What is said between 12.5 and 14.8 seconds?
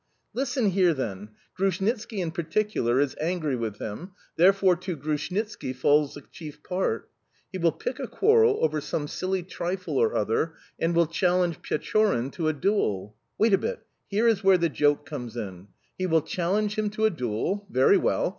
duel... Wait a bit; here is where the